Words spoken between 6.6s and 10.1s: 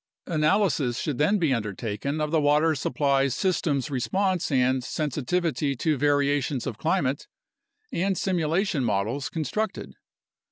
of climate and simulation models constructed.